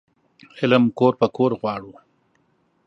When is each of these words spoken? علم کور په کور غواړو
علم 0.59 0.83
کور 0.99 1.13
په 1.19 1.27
کور 1.35 1.51
غواړو 1.61 1.91